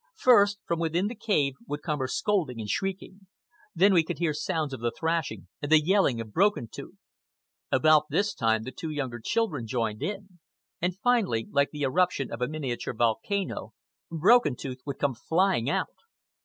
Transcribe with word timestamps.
First, 0.17 0.57
from 0.65 0.79
within 0.79 1.09
the 1.09 1.15
cave, 1.15 1.53
would 1.67 1.83
come 1.83 1.99
her 1.99 2.07
scolding 2.07 2.59
and 2.59 2.67
shrieking. 2.67 3.27
Then 3.75 3.93
we 3.93 4.03
could 4.03 4.17
hear 4.17 4.33
sounds 4.33 4.73
of 4.73 4.79
the 4.79 4.89
thrashing 4.89 5.47
and 5.61 5.71
the 5.71 5.79
yelling 5.79 6.19
of 6.19 6.33
Broken 6.33 6.67
Tooth. 6.67 6.97
About 7.71 8.09
this 8.09 8.33
time 8.33 8.63
the 8.63 8.71
two 8.71 8.89
younger 8.89 9.19
children 9.19 9.67
joined 9.67 10.01
in. 10.01 10.39
And 10.81 10.97
finally, 10.97 11.47
like 11.51 11.69
the 11.69 11.83
eruption 11.83 12.31
of 12.31 12.41
a 12.41 12.47
miniature 12.47 12.95
volcano, 12.95 13.75
Broken 14.09 14.55
Tooth 14.55 14.81
would 14.87 14.97
come 14.97 15.13
flying 15.13 15.69
out. 15.69 15.93